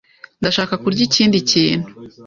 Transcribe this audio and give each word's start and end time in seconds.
Ndashaka 0.39 0.73
kurya 0.83 1.01
ikindi 1.07 1.37
kintu. 1.49 1.89